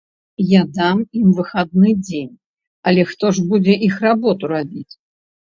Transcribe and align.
Я 0.51 0.61
дам 0.77 1.03
ім 1.19 1.27
выхадны 1.39 1.93
дзень, 2.07 2.33
але 2.93 3.01
хто 3.13 3.25
ж 3.37 3.45
будзе 3.53 3.73
іх 3.89 4.03
работу 4.07 4.43
рабіць? 4.57 4.93